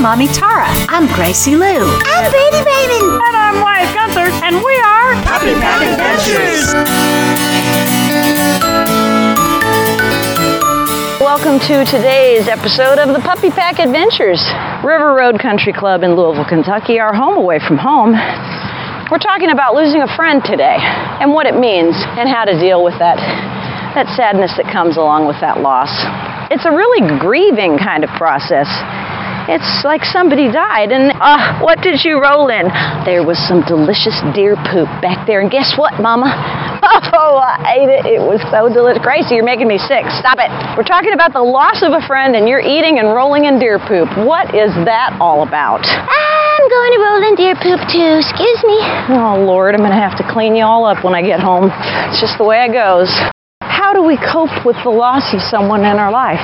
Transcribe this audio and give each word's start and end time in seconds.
I'm 0.00 0.16
Mommy 0.16 0.28
Tara. 0.32 0.64
I'm 0.88 1.04
Gracie 1.12 1.56
Lou. 1.60 1.84
I'm 1.84 2.24
Brady 2.32 2.64
Raymond. 2.64 3.20
And 3.20 3.36
I'm 3.36 3.60
Wyatt 3.60 3.92
Gunther, 3.92 4.32
and 4.40 4.56
we 4.56 4.74
are 4.80 5.12
Puppy 5.28 5.52
Pack 5.60 5.84
Adventures. 5.92 6.72
Welcome 11.20 11.60
to 11.68 11.84
today's 11.84 12.48
episode 12.48 12.96
of 12.96 13.12
the 13.12 13.20
Puppy 13.20 13.50
Pack 13.50 13.78
Adventures, 13.78 14.40
River 14.82 15.12
Road 15.12 15.38
Country 15.38 15.74
Club 15.74 16.02
in 16.02 16.16
Louisville, 16.16 16.48
Kentucky, 16.48 16.98
our 16.98 17.12
home 17.12 17.36
away 17.36 17.58
from 17.60 17.76
home. 17.76 18.16
We're 19.12 19.20
talking 19.20 19.50
about 19.50 19.74
losing 19.74 20.00
a 20.00 20.08
friend 20.16 20.40
today 20.42 20.78
and 21.20 21.34
what 21.34 21.44
it 21.44 21.60
means 21.60 21.92
and 22.16 22.26
how 22.26 22.46
to 22.46 22.58
deal 22.58 22.82
with 22.82 22.96
that 23.00 23.20
that 23.92 24.06
sadness 24.16 24.56
that 24.56 24.70
comes 24.72 24.96
along 24.96 25.26
with 25.26 25.36
that 25.42 25.60
loss. 25.60 25.90
It's 26.48 26.64
a 26.64 26.70
really 26.70 27.02
grieving 27.18 27.76
kind 27.76 28.02
of 28.02 28.10
process. 28.16 28.70
It's 29.50 29.82
like 29.82 30.06
somebody 30.06 30.46
died, 30.46 30.94
and 30.94 31.10
uh, 31.18 31.58
what 31.58 31.82
did 31.82 32.04
you 32.06 32.22
roll 32.22 32.46
in? 32.54 32.70
There 33.02 33.26
was 33.26 33.34
some 33.50 33.66
delicious 33.66 34.14
deer 34.30 34.54
poop 34.70 34.86
back 35.02 35.26
there, 35.26 35.42
and 35.42 35.50
guess 35.50 35.74
what, 35.74 35.98
Mama? 35.98 36.30
Oh, 37.12 37.36
I 37.36 37.76
ate 37.76 37.90
it. 37.90 38.02
It 38.06 38.22
was 38.22 38.40
so 38.50 38.70
delicious. 38.72 39.02
Gracie, 39.02 39.34
you're 39.34 39.44
making 39.44 39.68
me 39.68 39.78
sick. 39.78 40.06
Stop 40.18 40.38
it. 40.38 40.48
We're 40.78 40.86
talking 40.86 41.12
about 41.12 41.32
the 41.32 41.42
loss 41.42 41.82
of 41.82 41.92
a 41.92 42.00
friend, 42.06 42.34
and 42.34 42.48
you're 42.48 42.62
eating 42.62 42.98
and 42.98 43.12
rolling 43.12 43.44
in 43.44 43.58
deer 43.58 43.78
poop. 43.78 44.08
What 44.16 44.54
is 44.54 44.72
that 44.88 45.14
all 45.20 45.42
about? 45.46 45.84
I'm 45.84 46.64
going 46.70 46.92
to 46.94 47.00
roll 47.02 47.20
in 47.28 47.34
deer 47.34 47.56
poop 47.58 47.80
too. 47.90 48.22
Excuse 48.22 48.62
me. 48.64 48.78
Oh, 49.12 49.42
Lord, 49.42 49.74
I'm 49.74 49.82
going 49.82 49.94
to 49.94 50.02
have 50.02 50.16
to 50.18 50.26
clean 50.26 50.54
you 50.54 50.64
all 50.64 50.86
up 50.86 51.04
when 51.04 51.14
I 51.14 51.22
get 51.22 51.40
home. 51.40 51.70
It's 52.10 52.20
just 52.20 52.38
the 52.38 52.44
way 52.44 52.64
it 52.64 52.72
goes. 52.72 53.10
How 53.90 53.98
do 53.98 54.06
we 54.06 54.14
cope 54.22 54.54
with 54.62 54.78
the 54.86 54.94
loss 54.94 55.34
of 55.34 55.42
someone 55.42 55.82
in 55.82 55.98
our 55.98 56.14
life? 56.14 56.38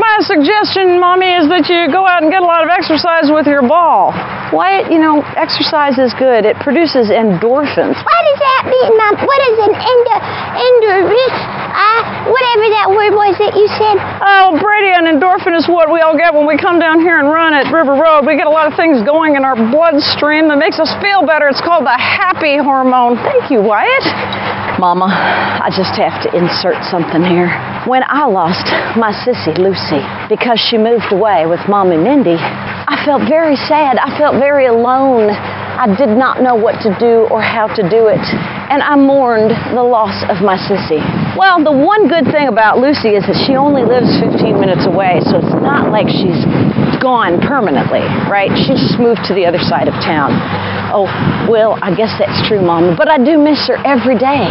My 0.00 0.16
suggestion, 0.24 0.96
Mommy, 0.96 1.28
is 1.28 1.44
that 1.52 1.68
you 1.68 1.92
go 1.92 2.08
out 2.08 2.24
and 2.24 2.32
get 2.32 2.40
a 2.40 2.48
lot 2.48 2.64
of 2.64 2.72
exercise 2.72 3.28
with 3.28 3.44
your 3.44 3.60
ball. 3.60 4.16
Wyatt, 4.48 4.88
you 4.88 4.96
know, 4.96 5.20
exercise 5.36 6.00
is 6.00 6.16
good. 6.16 6.48
It 6.48 6.56
produces 6.64 7.12
endorphins. 7.12 8.00
What 8.00 8.22
does 8.32 8.40
that 8.40 8.62
mean, 8.72 8.96
Mom? 8.96 9.12
What 9.28 9.40
is 9.44 9.56
an 9.60 9.74
endo, 9.76 10.16
endorphin? 10.56 11.55
Whatever 12.56 12.72
that 12.72 12.88
word 12.88 13.12
was 13.12 13.36
that 13.36 13.52
you 13.52 13.68
said. 13.68 14.00
Oh, 14.00 14.56
Brady, 14.56 14.88
an 14.88 15.04
endorphin 15.04 15.52
is 15.52 15.68
what 15.68 15.92
we 15.92 16.00
all 16.00 16.16
get 16.16 16.32
when 16.32 16.48
we 16.48 16.56
come 16.56 16.80
down 16.80 17.04
here 17.04 17.20
and 17.20 17.28
run 17.28 17.52
at 17.52 17.68
River 17.68 17.92
Road. 17.92 18.24
We 18.24 18.32
get 18.32 18.48
a 18.48 18.54
lot 18.56 18.64
of 18.64 18.72
things 18.80 19.04
going 19.04 19.36
in 19.36 19.44
our 19.44 19.52
bloodstream 19.52 20.48
that 20.48 20.56
makes 20.56 20.80
us 20.80 20.88
feel 21.04 21.20
better. 21.20 21.52
It's 21.52 21.60
called 21.60 21.84
the 21.84 21.92
happy 21.92 22.56
hormone. 22.56 23.20
Thank 23.20 23.52
you, 23.52 23.60
Wyatt. 23.60 24.08
Mama, 24.80 25.04
I 25.04 25.68
just 25.68 26.00
have 26.00 26.16
to 26.24 26.32
insert 26.32 26.80
something 26.88 27.20
here. 27.20 27.52
When 27.84 28.00
I 28.08 28.24
lost 28.24 28.72
my 28.96 29.12
sissy, 29.12 29.52
Lucy, 29.60 30.00
because 30.32 30.56
she 30.56 30.80
moved 30.80 31.12
away 31.12 31.44
with 31.44 31.60
Mommy 31.68 32.00
Mindy, 32.00 32.40
I 32.40 32.96
felt 33.04 33.28
very 33.28 33.60
sad. 33.68 34.00
I 34.00 34.16
felt 34.16 34.40
very 34.40 34.64
alone. 34.64 35.28
I 35.28 35.92
did 35.92 36.08
not 36.08 36.40
know 36.40 36.56
what 36.56 36.80
to 36.88 36.96
do 36.96 37.28
or 37.28 37.44
how 37.44 37.68
to 37.68 37.84
do 37.84 38.08
it. 38.08 38.24
And 38.72 38.80
I 38.80 38.96
mourned 38.96 39.52
the 39.76 39.84
loss 39.84 40.24
of 40.32 40.40
my 40.40 40.56
sissy. 40.56 41.04
Well, 41.36 41.60
the 41.60 41.72
one 41.72 42.08
good 42.08 42.32
thing 42.32 42.48
about 42.48 42.80
Lucy 42.80 43.12
is 43.12 43.28
that 43.28 43.36
she 43.36 43.60
only 43.60 43.84
lives 43.84 44.08
15 44.24 44.56
minutes 44.56 44.88
away, 44.88 45.20
so 45.20 45.36
it's 45.36 45.52
not 45.60 45.92
like 45.92 46.08
she's 46.08 46.40
gone 46.96 47.44
permanently, 47.44 48.00
right? 48.24 48.48
She 48.56 48.72
just 48.72 48.96
moved 48.96 49.20
to 49.28 49.36
the 49.36 49.44
other 49.44 49.60
side 49.60 49.84
of 49.84 49.92
town. 50.00 50.32
Oh, 50.96 51.04
well, 51.44 51.76
I 51.84 51.92
guess 51.92 52.16
that's 52.16 52.40
true, 52.48 52.64
Mama, 52.64 52.96
but 52.96 53.12
I 53.12 53.20
do 53.20 53.36
miss 53.36 53.68
her 53.68 53.76
every 53.84 54.16
day. 54.16 54.48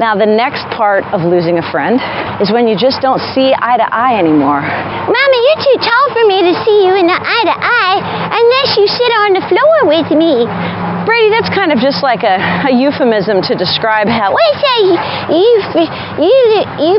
Now, 0.00 0.16
the 0.16 0.24
next 0.24 0.64
part 0.72 1.04
of 1.12 1.28
losing 1.28 1.60
a 1.60 1.66
friend 1.68 2.00
is 2.40 2.48
when 2.48 2.64
you 2.64 2.72
just 2.72 3.04
don't 3.04 3.20
see 3.36 3.52
eye 3.52 3.76
to 3.76 3.84
eye 3.92 4.16
anymore. 4.16 4.64
Mommy, 4.64 5.38
you're 5.44 5.60
too 5.60 5.78
tall 5.84 6.06
for 6.16 6.24
me 6.24 6.40
to 6.40 6.56
see 6.64 6.88
you 6.88 6.96
in 6.96 7.04
the 7.04 7.20
eye 7.20 7.44
to 7.52 7.56
eye 7.60 8.00
unless 8.32 8.80
you 8.80 8.88
sit 8.88 9.12
on 9.28 9.36
the 9.36 9.44
floor 9.44 9.92
with 9.92 10.08
me. 10.16 10.48
Brady, 11.04 11.34
that's 11.34 11.50
kind 11.50 11.74
of 11.74 11.82
just 11.82 12.02
like 12.02 12.22
a, 12.22 12.38
a 12.66 12.72
euphemism 12.72 13.42
to 13.50 13.58
describe 13.58 14.06
how. 14.06 14.30
What 14.30 14.44
is 14.54 14.58
that? 14.62 14.80
You, 15.34 15.50
you, 16.22 16.34
you, 16.78 16.94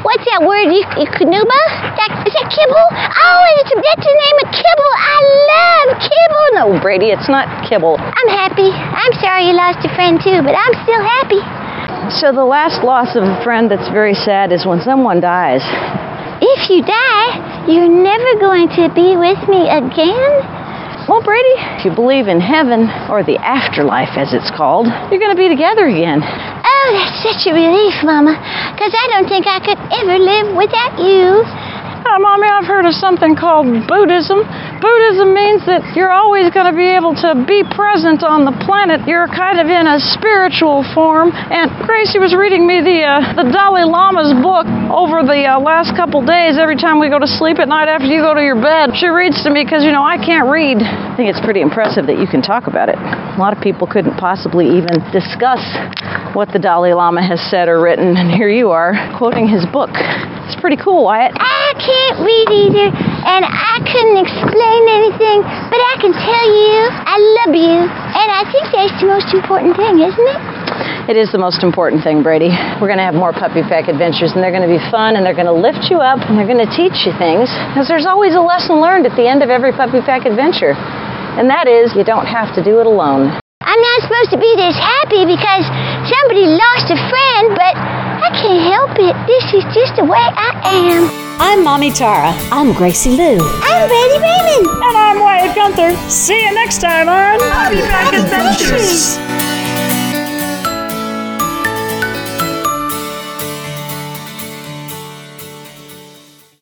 what's 0.00 0.24
that 0.24 0.40
word? 0.40 0.72
You, 0.72 0.80
you 0.96 1.06
Kanuba? 1.12 1.60
That, 2.00 2.10
is 2.24 2.32
that 2.32 2.48
kibble? 2.48 2.86
Oh, 2.96 3.40
it's, 3.60 3.72
that's 3.76 4.04
the 4.06 4.16
name 4.16 4.36
of 4.40 4.48
kibble. 4.56 4.92
I 4.96 5.16
love 5.52 5.88
kibble. 6.00 6.46
No, 6.56 6.64
Brady, 6.80 7.12
it's 7.12 7.28
not 7.28 7.44
kibble. 7.68 8.00
I'm 8.00 8.30
happy. 8.32 8.72
I'm 8.72 9.12
sorry 9.20 9.52
you 9.52 9.54
lost 9.54 9.84
a 9.84 9.92
friend 9.92 10.16
too, 10.16 10.40
but 10.40 10.56
I'm 10.56 10.74
still 10.88 11.02
happy. 11.04 11.42
So 12.16 12.32
the 12.32 12.44
last 12.44 12.84
loss 12.84 13.16
of 13.16 13.24
a 13.24 13.36
friend 13.44 13.70
that's 13.70 13.88
very 13.92 14.14
sad 14.14 14.52
is 14.52 14.64
when 14.64 14.80
someone 14.80 15.20
dies. 15.20 15.60
If 16.40 16.70
you 16.70 16.84
die, 16.84 17.66
you're 17.68 17.88
never 17.88 18.40
going 18.40 18.68
to 18.80 18.88
be 18.94 19.16
with 19.16 19.40
me 19.48 19.68
again? 19.68 20.55
Well, 21.08 21.22
Brady, 21.22 21.54
if 21.78 21.84
you 21.86 21.94
believe 21.94 22.26
in 22.26 22.42
heaven, 22.42 22.90
or 23.06 23.22
the 23.22 23.38
afterlife 23.38 24.18
as 24.18 24.34
it's 24.34 24.50
called, 24.50 24.90
you're 25.06 25.22
going 25.22 25.30
to 25.30 25.38
be 25.38 25.46
together 25.46 25.86
again. 25.86 26.18
Oh, 26.18 26.88
that's 26.98 27.22
such 27.22 27.46
a 27.46 27.54
relief, 27.54 28.02
Mama, 28.02 28.34
because 28.74 28.90
I 28.90 29.06
don't 29.14 29.30
think 29.30 29.46
I 29.46 29.62
could 29.62 29.78
ever 30.02 30.18
live 30.18 30.58
without 30.58 30.98
you. 30.98 31.46
Mommy, 32.18 32.48
I've 32.48 32.64
heard 32.64 32.88
of 32.88 32.94
something 32.96 33.36
called 33.36 33.68
Buddhism. 33.84 34.40
Buddhism 34.80 35.36
means 35.36 35.64
that 35.68 35.84
you're 35.92 36.12
always 36.12 36.48
going 36.48 36.64
to 36.64 36.76
be 36.76 36.88
able 36.88 37.12
to 37.12 37.36
be 37.44 37.60
present 37.76 38.24
on 38.24 38.48
the 38.48 38.56
planet. 38.64 39.04
You're 39.04 39.28
kind 39.28 39.60
of 39.60 39.68
in 39.68 39.84
a 39.84 40.00
spiritual 40.00 40.80
form. 40.96 41.32
And 41.32 41.68
Gracie 41.84 42.16
was 42.16 42.32
reading 42.32 42.64
me 42.64 42.80
the 42.80 43.04
uh, 43.04 43.36
the 43.36 43.46
Dalai 43.52 43.84
Lama's 43.84 44.32
book 44.40 44.64
over 44.88 45.24
the 45.24 45.44
uh, 45.44 45.60
last 45.60 45.92
couple 45.92 46.24
days. 46.24 46.56
Every 46.56 46.76
time 46.76 47.00
we 47.00 47.12
go 47.12 47.20
to 47.20 47.28
sleep 47.28 47.60
at 47.60 47.68
night 47.68 47.88
after 47.88 48.08
you 48.08 48.24
go 48.24 48.32
to 48.32 48.44
your 48.44 48.60
bed, 48.60 48.96
she 48.96 49.08
reads 49.08 49.42
to 49.44 49.50
me 49.52 49.64
because 49.64 49.84
you 49.84 49.92
know 49.92 50.04
I 50.04 50.16
can't 50.16 50.48
read. 50.48 50.80
I 50.80 51.12
think 51.16 51.28
it's 51.28 51.42
pretty 51.44 51.60
impressive 51.60 52.08
that 52.08 52.16
you 52.16 52.26
can 52.26 52.40
talk 52.40 52.66
about 52.66 52.88
it. 52.88 52.96
A 52.96 53.38
lot 53.40 53.52
of 53.52 53.60
people 53.60 53.84
couldn't 53.84 54.16
possibly 54.16 54.80
even 54.80 55.00
discuss 55.12 55.60
what 56.32 56.52
the 56.52 56.60
Dalai 56.60 56.92
Lama 56.92 57.20
has 57.20 57.40
said 57.48 57.68
or 57.68 57.80
written, 57.80 58.16
and 58.16 58.32
here 58.32 58.48
you 58.48 58.70
are 58.72 58.96
quoting 59.16 59.48
his 59.48 59.64
book. 59.68 59.90
It's 59.92 60.60
pretty 60.60 60.76
cool, 60.76 61.04
Wyatt. 61.04 61.32
I 61.76 61.84
can't 61.84 62.24
read 62.24 62.48
either, 62.48 62.88
and 62.88 63.44
I 63.44 63.76
couldn't 63.84 64.16
explain 64.16 64.82
anything, 64.96 65.44
but 65.44 65.76
I 65.76 66.00
can 66.00 66.08
tell 66.16 66.46
you 66.48 66.88
I 66.88 67.20
love 67.44 67.52
you, 67.52 67.84
and 67.84 68.28
I 68.32 68.48
think 68.48 68.72
that's 68.72 68.96
the 68.96 69.04
most 69.04 69.28
important 69.36 69.76
thing, 69.76 70.00
isn't 70.00 70.16
it? 70.24 70.40
It 71.12 71.20
is 71.20 71.36
the 71.36 71.38
most 71.38 71.60
important 71.60 72.00
thing, 72.00 72.24
Brady. 72.24 72.48
We're 72.80 72.88
going 72.88 72.96
to 72.96 73.04
have 73.04 73.12
more 73.12 73.36
puppy 73.36 73.60
pack 73.60 73.92
adventures, 73.92 74.32
and 74.32 74.40
they're 74.40 74.56
going 74.56 74.64
to 74.64 74.72
be 74.72 74.80
fun, 74.88 75.20
and 75.20 75.22
they're 75.28 75.36
going 75.36 75.52
to 75.52 75.52
lift 75.52 75.92
you 75.92 76.00
up, 76.00 76.24
and 76.24 76.40
they're 76.40 76.48
going 76.48 76.64
to 76.64 76.72
teach 76.72 77.04
you 77.04 77.12
things, 77.20 77.52
because 77.76 77.84
there's 77.92 78.08
always 78.08 78.32
a 78.32 78.40
lesson 78.40 78.80
learned 78.80 79.04
at 79.04 79.12
the 79.12 79.28
end 79.28 79.44
of 79.44 79.52
every 79.52 79.76
puppy 79.76 80.00
pack 80.00 80.24
adventure, 80.24 80.72
and 81.36 81.44
that 81.52 81.68
is 81.68 81.92
you 81.92 82.08
don't 82.08 82.24
have 82.24 82.56
to 82.56 82.64
do 82.64 82.80
it 82.80 82.88
alone. 82.88 83.36
I'm 83.60 83.82
not 83.84 83.98
supposed 84.00 84.32
to 84.32 84.40
be 84.40 84.48
this 84.56 84.80
happy 84.80 85.28
because 85.28 85.68
somebody 86.08 86.48
lost 86.48 86.88
a 86.88 86.96
friend, 87.12 87.52
but 87.52 87.76
I 87.76 88.32
can't 88.32 88.64
help 88.64 88.96
it. 88.96 89.12
This 89.28 89.60
is 89.60 89.64
just 89.76 90.00
the 90.00 90.08
way 90.08 90.24
I 90.24 90.56
am. 90.72 91.25
I'm 91.38 91.62
Mommy 91.62 91.90
Tara. 91.90 92.32
I'm 92.50 92.72
Gracie 92.72 93.10
Lou. 93.10 93.38
I'm 93.40 93.88
Brady 93.88 94.18
Raymond. 94.18 94.66
And 94.84 94.96
I'm 94.96 95.20
Wyatt 95.20 95.54
Gunther. 95.54 95.94
See 96.08 96.40
you 96.44 96.54
next 96.54 96.80
time 96.80 97.08
on 97.08 97.38
Puppy 97.38 97.80
Pack 97.82 98.14
Adventures. 98.14 99.35